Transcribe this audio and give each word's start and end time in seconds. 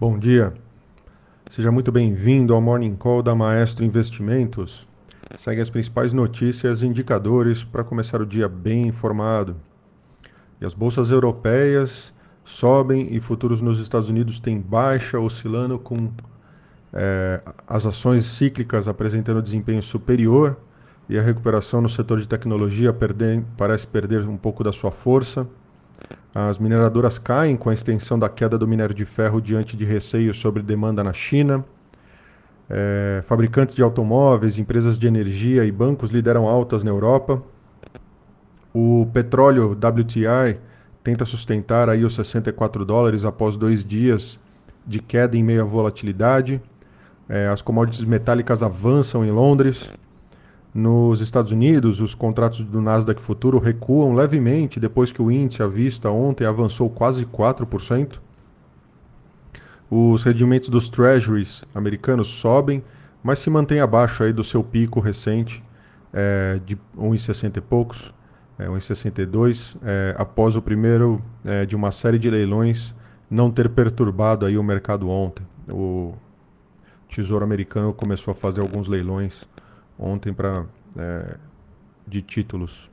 Bom 0.00 0.16
dia. 0.16 0.54
Seja 1.50 1.72
muito 1.72 1.90
bem-vindo 1.90 2.54
ao 2.54 2.60
Morning 2.60 2.94
Call 2.94 3.20
da 3.20 3.34
Maestro 3.34 3.84
Investimentos. 3.84 4.86
Segue 5.40 5.60
as 5.60 5.70
principais 5.70 6.12
notícias 6.12 6.82
e 6.82 6.86
indicadores 6.86 7.64
para 7.64 7.82
começar 7.82 8.22
o 8.22 8.26
dia 8.26 8.48
bem 8.48 8.86
informado. 8.86 9.56
E 10.60 10.64
as 10.64 10.72
bolsas 10.72 11.10
europeias 11.10 12.14
sobem 12.44 13.12
e 13.12 13.18
futuros 13.18 13.60
nos 13.60 13.80
Estados 13.80 14.08
Unidos 14.08 14.38
têm 14.38 14.60
baixa, 14.60 15.18
oscilando 15.18 15.80
com 15.80 16.12
é, 16.92 17.40
as 17.66 17.84
ações 17.84 18.24
cíclicas 18.24 18.86
apresentando 18.86 19.42
desempenho 19.42 19.82
superior 19.82 20.56
e 21.08 21.18
a 21.18 21.22
recuperação 21.22 21.80
no 21.80 21.88
setor 21.88 22.20
de 22.20 22.28
tecnologia 22.28 22.94
parece 23.56 23.84
perder 23.84 24.28
um 24.28 24.36
pouco 24.36 24.62
da 24.62 24.72
sua 24.72 24.92
força. 24.92 25.44
As 26.34 26.58
mineradoras 26.58 27.18
caem 27.18 27.56
com 27.56 27.70
a 27.70 27.74
extensão 27.74 28.18
da 28.18 28.28
queda 28.28 28.58
do 28.58 28.66
minério 28.66 28.94
de 28.94 29.04
ferro 29.04 29.40
diante 29.40 29.76
de 29.76 29.84
receios 29.84 30.38
sobre 30.38 30.62
demanda 30.62 31.02
na 31.02 31.12
China. 31.12 31.64
É, 32.70 33.22
fabricantes 33.26 33.74
de 33.74 33.82
automóveis, 33.82 34.58
empresas 34.58 34.98
de 34.98 35.06
energia 35.06 35.64
e 35.64 35.72
bancos 35.72 36.10
lideram 36.10 36.46
altas 36.46 36.84
na 36.84 36.90
Europa. 36.90 37.42
O 38.74 39.08
petróleo 39.12 39.72
WTI 39.72 40.58
tenta 41.02 41.24
sustentar 41.24 41.88
aí 41.88 42.04
os 42.04 42.14
64 42.14 42.84
dólares 42.84 43.24
após 43.24 43.56
dois 43.56 43.82
dias 43.82 44.38
de 44.86 45.00
queda 45.00 45.36
em 45.36 45.42
meio 45.42 45.62
à 45.62 45.64
volatilidade. 45.64 46.60
É, 47.28 47.48
as 47.48 47.62
commodities 47.62 48.04
metálicas 48.04 48.62
avançam 48.62 49.24
em 49.24 49.30
Londres. 49.30 49.90
Nos 50.74 51.20
Estados 51.20 51.50
Unidos, 51.50 52.00
os 52.00 52.14
contratos 52.14 52.60
do 52.60 52.80
Nasdaq 52.80 53.20
Futuro 53.22 53.58
recuam 53.58 54.14
levemente 54.14 54.78
depois 54.78 55.10
que 55.10 55.22
o 55.22 55.30
índice 55.30 55.62
à 55.62 55.66
vista 55.66 56.10
ontem 56.10 56.44
avançou 56.44 56.90
quase 56.90 57.24
4%. 57.24 58.18
Os 59.90 60.22
rendimentos 60.22 60.68
dos 60.68 60.90
treasuries 60.90 61.62
americanos 61.74 62.28
sobem, 62.28 62.84
mas 63.22 63.38
se 63.38 63.48
mantém 63.48 63.80
abaixo 63.80 64.22
aí 64.22 64.32
do 64.32 64.44
seu 64.44 64.62
pico 64.62 65.00
recente 65.00 65.64
é, 66.12 66.60
de 66.64 66.76
1,60 66.96 67.56
e 67.56 67.60
poucos, 67.62 68.14
é, 68.58 68.66
1,62, 68.66 69.76
é, 69.82 70.14
após 70.18 70.56
o 70.56 70.62
primeiro 70.62 71.22
é, 71.44 71.64
de 71.64 71.74
uma 71.74 71.90
série 71.90 72.18
de 72.18 72.28
leilões 72.28 72.94
não 73.30 73.50
ter 73.50 73.70
perturbado 73.70 74.44
aí 74.44 74.58
o 74.58 74.62
mercado 74.62 75.08
ontem. 75.08 75.46
O 75.68 76.14
Tesouro 77.08 77.44
Americano 77.44 77.92
começou 77.94 78.32
a 78.32 78.34
fazer 78.34 78.60
alguns 78.60 78.88
leilões 78.88 79.46
ontem 79.98 80.32
para 80.32 80.64
é, 80.96 81.36
de 82.06 82.22
títulos. 82.22 82.88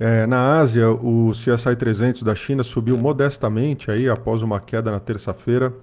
É, 0.00 0.26
na 0.26 0.60
Ásia, 0.60 0.90
o 0.90 1.32
CSI 1.32 1.74
300 1.76 2.22
da 2.22 2.34
China 2.34 2.62
subiu 2.62 2.96
modestamente 2.96 3.90
aí 3.90 4.08
após 4.08 4.42
uma 4.42 4.60
queda 4.60 4.92
na 4.92 5.00
terça-feira, 5.00 5.74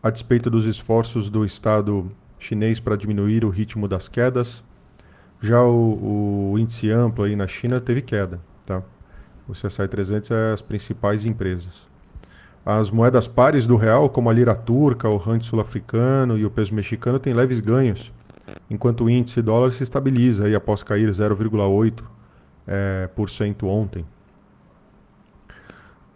a 0.00 0.08
despeito 0.08 0.48
dos 0.48 0.66
esforços 0.66 1.28
do 1.28 1.44
Estado 1.44 2.10
chinês 2.38 2.78
para 2.78 2.96
diminuir 2.96 3.44
o 3.44 3.48
ritmo 3.48 3.88
das 3.88 4.06
quedas. 4.06 4.62
Já 5.40 5.62
o, 5.62 6.52
o, 6.52 6.58
índice 6.58 6.90
amplo 6.90 7.24
aí 7.24 7.34
na 7.34 7.48
China 7.48 7.80
teve 7.80 8.02
queda, 8.02 8.40
tá? 8.64 8.82
O 9.48 9.52
CSI 9.52 9.88
300 9.88 10.30
é 10.30 10.52
as 10.52 10.62
principais 10.62 11.24
empresas. 11.24 11.86
As 12.64 12.90
moedas 12.90 13.28
pares 13.28 13.66
do 13.66 13.76
real, 13.76 14.08
como 14.08 14.30
a 14.30 14.32
lira 14.32 14.54
turca, 14.54 15.08
o 15.08 15.16
rand 15.16 15.40
sul-africano 15.40 16.38
e 16.38 16.44
o 16.44 16.50
peso 16.50 16.74
mexicano, 16.74 17.18
têm 17.18 17.32
leves 17.32 17.60
ganhos, 17.60 18.12
enquanto 18.70 19.04
o 19.04 19.10
índice 19.10 19.42
dólar 19.42 19.72
se 19.72 19.82
estabiliza 19.82 20.46
aí 20.46 20.54
após 20.54 20.82
cair 20.82 21.10
0,8% 21.10 22.02
é, 22.66 23.66
ontem. 23.66 24.04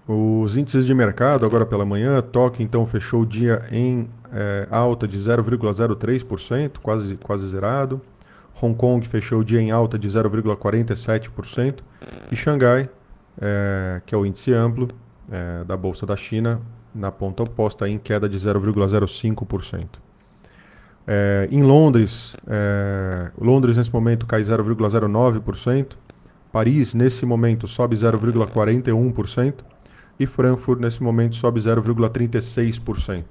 Os 0.06 0.56
índices 0.56 0.86
de 0.86 0.92
mercado, 0.92 1.46
agora 1.46 1.64
pela 1.64 1.84
manhã, 1.84 2.20
Tóquio 2.20 2.64
então 2.64 2.84
fechou 2.84 3.22
o 3.22 3.26
dia 3.26 3.64
em 3.70 4.08
é, 4.32 4.66
alta 4.70 5.06
de 5.06 5.16
0,03%, 5.16 6.78
quase, 6.82 7.16
quase 7.16 7.48
zerado. 7.48 8.00
Hong 8.60 8.76
Kong 8.76 9.06
fechou 9.06 9.40
o 9.40 9.44
dia 9.44 9.60
em 9.60 9.70
alta 9.70 9.98
de 9.98 10.08
0,47%. 10.08 11.78
E 12.30 12.36
Xangai, 12.36 12.90
é, 13.40 14.02
que 14.04 14.14
é 14.14 14.18
o 14.18 14.26
índice 14.26 14.52
amplo 14.52 14.88
é, 15.30 15.64
da 15.64 15.76
Bolsa 15.76 16.04
da 16.04 16.16
China, 16.16 16.60
na 16.94 17.12
ponta 17.12 17.44
oposta 17.44 17.88
em 17.88 17.98
queda 17.98 18.28
de 18.28 18.36
0,05%. 18.36 19.86
É, 21.12 21.48
em 21.50 21.60
Londres, 21.60 22.36
é, 22.46 23.32
Londres 23.36 23.76
nesse 23.76 23.92
momento 23.92 24.26
cai 24.26 24.42
0,09%, 24.42 25.96
Paris 26.52 26.94
nesse 26.94 27.26
momento 27.26 27.66
sobe 27.66 27.96
0,41% 27.96 29.54
e 30.20 30.24
Frankfurt 30.24 30.78
nesse 30.78 31.02
momento 31.02 31.34
sobe 31.34 31.58
0,36%. 31.58 33.24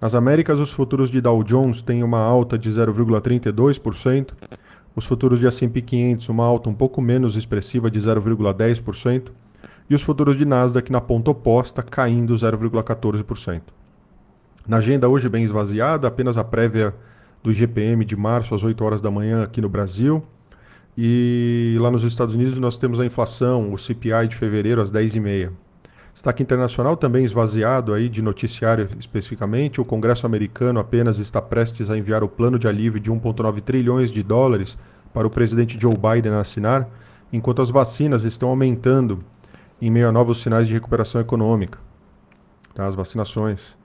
Nas 0.00 0.14
Américas, 0.14 0.58
os 0.58 0.72
futuros 0.72 1.10
de 1.10 1.20
Dow 1.20 1.44
Jones 1.44 1.82
têm 1.82 2.02
uma 2.02 2.20
alta 2.20 2.58
de 2.58 2.70
0,32%, 2.70 4.30
os 4.96 5.04
futuros 5.04 5.38
de 5.38 5.46
S&P 5.46 5.82
500 5.82 6.30
uma 6.30 6.46
alta 6.46 6.70
um 6.70 6.74
pouco 6.74 7.02
menos 7.02 7.36
expressiva 7.36 7.90
de 7.90 8.00
0,10% 8.00 9.24
e 9.90 9.94
os 9.94 10.00
futuros 10.00 10.38
de 10.38 10.46
Nasdaq 10.46 10.90
na 10.90 11.02
ponta 11.02 11.30
oposta 11.30 11.82
caindo 11.82 12.34
0,14%. 12.34 13.60
Na 14.66 14.78
agenda 14.78 15.06
hoje 15.06 15.28
bem 15.28 15.44
esvaziada, 15.44 16.08
apenas 16.08 16.38
a 16.38 16.44
prévia 16.44 16.94
do 17.42 17.52
IGPM 17.52 18.02
de 18.02 18.16
março 18.16 18.54
às 18.54 18.62
8 18.62 18.82
horas 18.82 19.02
da 19.02 19.10
manhã 19.10 19.42
aqui 19.42 19.60
no 19.60 19.68
Brasil. 19.68 20.24
E 20.96 21.76
lá 21.78 21.90
nos 21.90 22.02
Estados 22.02 22.34
Unidos 22.34 22.58
nós 22.58 22.78
temos 22.78 22.98
a 22.98 23.04
inflação, 23.04 23.74
o 23.74 23.78
CPI 23.78 24.26
de 24.28 24.36
fevereiro 24.36 24.80
às 24.80 24.90
10h30. 24.90 25.50
Destaque 26.14 26.42
internacional 26.42 26.96
também 26.96 27.24
esvaziado 27.26 27.92
aí 27.92 28.08
de 28.08 28.22
noticiário 28.22 28.88
especificamente. 28.98 29.82
O 29.82 29.84
Congresso 29.84 30.24
americano 30.24 30.80
apenas 30.80 31.18
está 31.18 31.42
prestes 31.42 31.90
a 31.90 31.98
enviar 31.98 32.24
o 32.24 32.28
plano 32.28 32.58
de 32.58 32.66
alívio 32.66 32.98
de 33.00 33.10
1,9 33.10 33.60
trilhões 33.60 34.10
de 34.10 34.22
dólares 34.22 34.78
para 35.12 35.26
o 35.26 35.30
presidente 35.30 35.78
Joe 35.78 35.94
Biden 35.94 36.32
assinar, 36.32 36.88
enquanto 37.30 37.60
as 37.60 37.68
vacinas 37.68 38.24
estão 38.24 38.48
aumentando 38.48 39.22
em 39.82 39.90
meio 39.90 40.08
a 40.08 40.12
novos 40.12 40.40
sinais 40.40 40.66
de 40.66 40.72
recuperação 40.72 41.20
econômica. 41.20 41.78
Tá, 42.72 42.86
as 42.86 42.94
vacinações. 42.94 43.83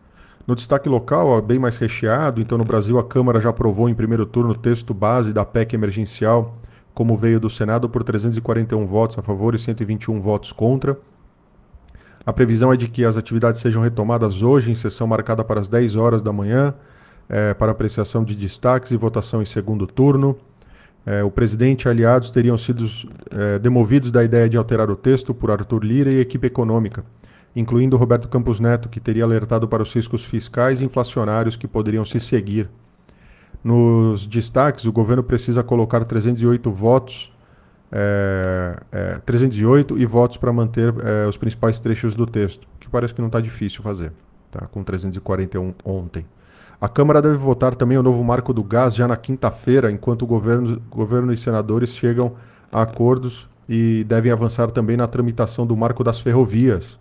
No 0.50 0.56
destaque 0.56 0.90
local, 0.90 1.40
bem 1.44 1.60
mais 1.60 1.78
recheado, 1.78 2.42
então 2.42 2.58
no 2.58 2.66
Brasil 2.66 2.98
a 2.98 3.04
Câmara 3.04 3.40
já 3.40 3.52
aprovou 3.52 3.88
em 3.88 3.94
primeiro 3.94 4.26
turno 4.26 4.50
o 4.50 4.58
texto 4.58 4.96
base 4.96 5.32
da 5.32 5.46
PEC 5.46 5.76
emergencial, 5.76 6.58
como 6.92 7.16
veio 7.16 7.40
do 7.40 7.52
Senado 7.52 7.88
por 7.88 8.04
341 8.04 8.84
votos 8.88 9.20
a 9.20 9.22
favor 9.22 9.54
e 9.54 9.60
121 9.60 10.20
votos 10.20 10.52
contra. 10.52 10.98
A 12.26 12.34
previsão 12.34 12.74
é 12.74 12.76
de 12.76 12.88
que 12.88 13.06
as 13.06 13.16
atividades 13.16 13.62
sejam 13.62 13.84
retomadas 13.84 14.42
hoje, 14.42 14.72
em 14.72 14.74
sessão 14.74 15.06
marcada 15.06 15.44
para 15.44 15.60
as 15.60 15.68
10 15.68 15.96
horas 15.96 16.24
da 16.24 16.34
manhã, 16.34 16.74
é, 17.30 17.54
para 17.54 17.72
apreciação 17.72 18.24
de 18.24 18.36
destaques 18.36 18.90
e 18.90 18.98
votação 18.98 19.44
em 19.44 19.46
segundo 19.46 19.86
turno. 19.86 20.36
É, 21.06 21.24
o 21.24 21.30
presidente 21.30 21.84
e 21.84 21.90
aliados 21.90 22.32
teriam 22.32 22.58
sido 22.58 22.90
é, 23.30 23.60
demovidos 23.60 24.12
da 24.12 24.24
ideia 24.24 24.50
de 24.50 24.58
alterar 24.58 24.90
o 24.90 24.96
texto 24.96 25.32
por 25.32 25.52
Arthur 25.52 25.84
Lira 25.84 26.10
e 26.10 26.20
equipe 26.20 26.48
econômica, 26.48 27.06
incluindo 27.56 27.98
Roberto 27.98 28.28
Campos 28.28 28.60
Neto, 28.60 28.90
que 28.90 29.00
teria 29.00 29.24
alertado 29.24 29.68
para 29.68 29.84
os 29.84 29.94
riscos 29.94 30.24
fiscais 30.24 30.82
e 30.82 30.86
inflacionários 30.86 31.56
que 31.56 31.68
poderiam 31.68 32.06
se 32.06 32.20
seguir. 32.20 32.70
Nos 33.64 34.26
destaques, 34.26 34.86
o 34.86 34.92
governo 34.92 35.24
precisa 35.24 35.64
colocar 35.64 36.06
308 36.06 36.72
votos 36.72 37.32
é, 37.92 38.78
é, 38.92 39.20
308 39.26 39.98
e 39.98 40.06
votos 40.06 40.38
para 40.38 40.54
manter 40.54 40.94
é, 41.04 41.28
os 41.28 41.38
principais 41.38 41.80
trechos 41.80 42.16
do 42.16 42.26
texto, 42.26 42.68
que 42.80 42.88
parece 42.88 43.14
que 43.14 43.22
não 43.22 43.28
está 43.28 43.42
difícil 43.42 43.82
fazer, 43.82 44.12
tá? 44.52 44.68
com 44.68 44.84
341 44.84 45.74
ontem. 45.84 46.26
A 46.80 46.88
Câmara 46.88 47.22
deve 47.22 47.36
votar 47.36 47.76
também 47.76 47.98
o 47.98 48.04
novo 48.04 48.24
marco 48.24 48.54
do 48.54 48.64
gás 48.64 48.96
já 48.96 49.08
na 49.08 49.18
quinta-feira, 49.18 49.92
enquanto 49.92 50.22
o 50.22 50.28
governo, 50.28 50.82
governo 50.90 51.34
e 51.34 51.38
senadores 51.38 51.90
chegam 51.90 52.34
a 52.72 52.84
acordos 52.84 53.50
e 53.68 54.06
devem 54.06 54.32
avançar 54.32 54.72
também 54.72 54.96
na 54.96 55.08
tramitação 55.08 55.66
do 55.66 55.76
marco 55.76 56.04
das 56.04 56.20
ferrovias. 56.20 56.98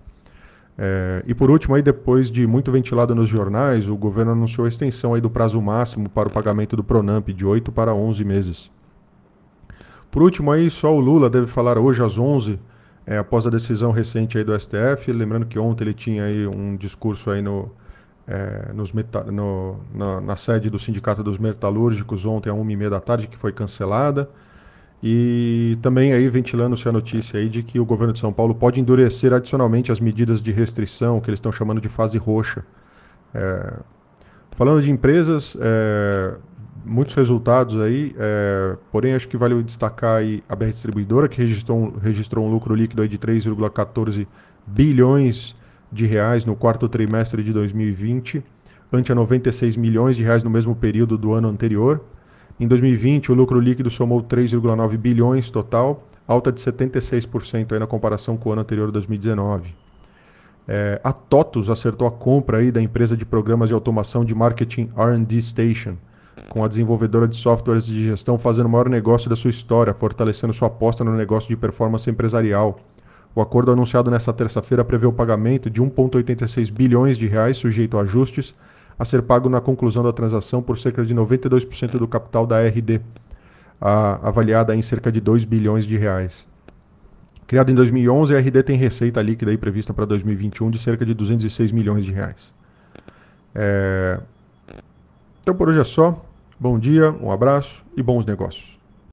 É, 0.81 1.25
e 1.27 1.35
por 1.35 1.51
último, 1.51 1.75
aí, 1.75 1.83
depois 1.83 2.31
de 2.31 2.47
muito 2.47 2.71
ventilado 2.71 3.13
nos 3.13 3.29
jornais, 3.29 3.89
o 3.89 3.97
governo 3.97 4.31
anunciou 4.31 4.65
a 4.65 4.69
extensão 4.69 5.13
aí 5.13 5.21
do 5.21 5.29
prazo 5.29 5.61
máximo 5.61 6.09
para 6.09 6.29
o 6.29 6.33
pagamento 6.33 6.77
do 6.77 6.85
Pronamp 6.85 7.29
de 7.31 7.45
8 7.45 7.73
para 7.73 7.93
11 7.93 8.25
meses. 8.25 8.71
Por 10.09 10.23
último, 10.23 10.53
aí, 10.53 10.71
só 10.71 10.95
o 10.95 11.01
Lula 11.01 11.29
deve 11.29 11.49
falar 11.49 11.77
hoje 11.79 12.03
às 12.03 12.17
11, 12.17 12.61
é, 13.05 13.19
após 13.19 13.45
a 13.45 13.51
decisão 13.51 13.91
recente 13.91 14.39
aí 14.39 14.45
do 14.45 14.59
STF. 14.59 15.11
Lembrando 15.13 15.47
que 15.47 15.59
ontem 15.59 15.83
ele 15.83 15.95
tinha 15.95 16.25
aí 16.25 16.47
um 16.47 16.77
discurso 16.77 17.29
aí 17.31 17.43
no, 17.43 17.71
é, 18.27 18.73
nos 18.73 18.93
no, 19.33 19.81
na, 19.93 20.21
na, 20.21 20.37
sede 20.37 20.71
do 20.71 20.79
Sindicato 20.79 21.25
dos 21.25 21.39
Metalúrgicos 21.39 22.25
ontem, 22.25 22.51
às 22.51 22.57
1h30 22.57 22.89
da 22.89 23.01
tarde, 23.01 23.27
que 23.27 23.37
foi 23.37 23.51
cancelada. 23.51 24.31
E 25.03 25.79
também 25.81 26.13
aí 26.13 26.29
ventilando-se 26.29 26.89
a 26.89 26.93
notícia 26.93 27.39
aí 27.39 27.49
de 27.49 27.63
que 27.63 27.79
o 27.79 27.85
governo 27.85 28.13
de 28.13 28.19
São 28.19 28.33
Paulo 28.33 28.55
pode 28.55 28.81
endurecer 28.81 29.33
adicionalmente 29.33 29.93
as 29.93 30.01
medidas 30.01 30.43
de 30.43 30.51
restrição, 30.51 31.21
que 31.21 31.31
eles 31.31 31.39
estão 31.39 31.53
chamando 31.53 31.81
de 31.81 31.89
fase 31.89 32.19
roxa. 32.19 32.65
É, 33.33 33.75
falando 34.57 34.83
de 34.83 34.91
empresas, 34.91 35.57
é, 35.61 36.35
muitos 36.85 37.15
resultados 37.15 37.81
aí, 37.81 38.15
é, 38.19 38.77
porém 38.91 39.15
acho 39.15 39.29
que 39.29 39.37
vale 39.37 39.63
destacar 39.63 40.17
aí 40.17 40.43
a 40.49 40.57
BR 40.57 40.71
Distribuidora, 40.73 41.29
que 41.29 41.41
registrou 41.41 41.79
um, 41.79 41.99
registrou 41.99 42.45
um 42.45 42.51
lucro 42.51 42.75
líquido 42.75 43.03
aí 43.03 43.09
de 43.09 43.19
3,14 43.19 44.27
bilhões 44.67 45.55
de 45.93 46.07
reais 46.07 46.45
no 46.45 46.57
quarto 46.57 46.89
trimestre 46.89 47.43
de 47.43 47.53
2020, 47.53 48.43
ante 48.93 49.13
a 49.13 49.15
96 49.15 49.77
milhões 49.77 50.17
de 50.17 50.23
reais 50.23 50.43
no 50.43 50.51
mesmo 50.51 50.75
período 50.75 51.17
do 51.17 51.33
ano 51.33 51.49
anterior. 51.49 52.03
Em 52.61 52.67
2020, 52.67 53.31
o 53.31 53.35
lucro 53.37 53.61
líquido 53.61 53.89
somou 53.89 54.21
3,9 54.21 54.97
bilhões 54.97 55.49
total, 55.49 56.03
alta 56.27 56.51
de 56.51 56.61
76% 56.61 57.73
aí 57.73 57.79
na 57.79 57.87
comparação 57.87 58.37
com 58.37 58.49
o 58.49 58.53
ano 58.53 58.63
anterior, 58.63 58.91
2019. 58.91 59.73
É, 60.67 61.01
a 61.05 61.13
TOTUS 61.13 61.71
acertou 61.71 62.07
a 62.07 62.11
compra 62.11 62.59
aí 62.59 62.73
da 62.73 62.83
empresa 62.83 63.17
de 63.17 63.25
programas 63.25 63.69
de 63.69 63.75
automação 63.75 64.25
de 64.25 64.35
marketing 64.35 64.91
R&D 64.97 65.41
Station, 65.41 65.97
com 66.51 66.65
a 66.65 66.69
desenvolvedora 66.69 67.29
de 67.29 67.37
softwares 67.37 67.87
de 67.87 68.03
gestão 68.03 68.37
fazendo 68.39 68.67
o 68.67 68.69
maior 68.69 68.89
negócio 68.89 69.31
da 69.31 69.37
sua 69.37 69.51
história, 69.51 69.95
fortalecendo 69.95 70.53
sua 70.53 70.67
aposta 70.67 71.05
no 71.05 71.13
negócio 71.13 71.49
de 71.49 71.57
performance 71.57 72.11
empresarial. 72.11 72.81
O 73.35 73.41
acordo 73.41 73.71
anunciado 73.71 74.11
nesta 74.11 74.33
terça-feira 74.33 74.85
prevê 74.85 75.07
o 75.07 75.13
pagamento 75.13 75.71
de 75.71 75.81
1,86 75.81 76.73
bilhões 76.73 77.17
de 77.17 77.29
reais, 77.29 77.57
sujeito 77.57 77.97
a 77.97 78.01
ajustes, 78.03 78.53
a 78.99 79.05
ser 79.05 79.23
pago 79.23 79.49
na 79.49 79.61
conclusão 79.61 80.03
da 80.03 80.13
transação 80.13 80.63
por 80.63 80.79
cerca 80.79 81.05
de 81.05 81.15
92% 81.15 81.93
do 81.93 82.09
capital 82.09 82.47
da 82.47 82.61
RD, 82.61 83.01
a, 83.81 84.29
avaliada 84.29 84.75
em 84.75 84.83
cerca 84.83 85.13
de 85.13 85.21
2 85.21 85.45
bilhões 85.45 85.85
de 85.85 85.97
reais. 85.97 86.47
Criada 87.47 87.71
em 87.71 87.75
2011, 87.75 88.35
a 88.35 88.41
RD 88.41 88.63
tem 88.63 88.77
receita 88.77 89.23
líquida 89.23 89.51
aí 89.51 89.57
prevista 89.57 89.95
para 89.95 90.05
2021 90.05 90.71
de 90.71 90.79
cerca 90.79 91.07
de 91.07 91.15
206 91.15 91.73
milhões 91.73 92.05
de 92.05 92.13
reais. 92.13 92.53
É... 93.55 94.21
Então 95.41 95.55
por 95.55 95.69
hoje 95.69 95.81
é 95.81 95.85
só. 95.85 96.25
Bom 96.61 96.79
dia, 96.79 97.11
um 97.23 97.31
abraço 97.31 97.85
e 97.97 98.03
bons 98.03 98.27
negócios. 98.27 98.78